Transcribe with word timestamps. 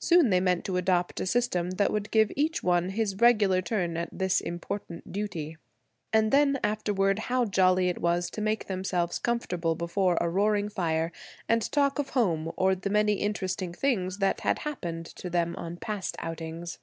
Soon 0.00 0.30
they 0.30 0.40
meant 0.40 0.64
to 0.64 0.76
adopt 0.76 1.20
a 1.20 1.24
system 1.24 1.70
that 1.70 1.92
would 1.92 2.10
give 2.10 2.32
each 2.34 2.64
one 2.64 2.88
his 2.88 3.14
regular 3.18 3.62
turn 3.62 3.96
at 3.96 4.08
this 4.10 4.40
important 4.40 5.12
duty. 5.12 5.56
And 6.12 6.32
then 6.32 6.58
afterward, 6.64 7.20
how 7.20 7.44
jolly 7.44 7.88
it 7.88 8.00
was 8.00 8.28
to 8.30 8.40
make 8.40 8.66
themselves 8.66 9.20
comfortable 9.20 9.76
before 9.76 10.18
a 10.20 10.28
roaring 10.28 10.68
fire, 10.68 11.12
and 11.48 11.70
talk 11.70 12.00
of 12.00 12.10
home, 12.10 12.50
or 12.56 12.74
the 12.74 12.90
many 12.90 13.20
interesting 13.20 13.72
things 13.72 14.18
that 14.18 14.40
had 14.40 14.58
happened 14.58 15.06
to 15.14 15.30
them 15.30 15.54
on 15.54 15.76
past 15.76 16.16
outings. 16.18 16.80